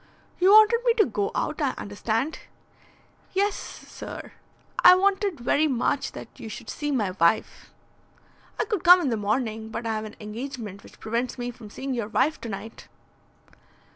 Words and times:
"You 0.39 0.49
wanted 0.51 0.79
me 0.83 0.95
to 0.95 1.05
go 1.05 1.29
out, 1.35 1.61
I 1.61 1.75
understand?" 1.77 2.39
"Yes, 3.33 3.53
sir. 3.55 4.31
I 4.83 4.95
wanted 4.95 5.39
very 5.39 5.67
much 5.67 6.13
that 6.13 6.39
you 6.39 6.49
should 6.49 6.71
see 6.71 6.89
my 6.91 7.11
wife." 7.11 7.71
"I 8.59 8.65
could 8.65 8.83
come 8.83 8.99
in 9.01 9.09
the 9.09 9.15
morning, 9.15 9.69
but 9.69 9.85
I 9.85 9.93
have 9.93 10.05
an 10.05 10.15
engagement 10.19 10.81
which 10.81 10.99
prevents 10.99 11.37
me 11.37 11.51
from 11.51 11.69
seeing 11.69 11.93
your 11.93 12.07
wife 12.07 12.41
to 12.41 12.49
night." 12.49 12.87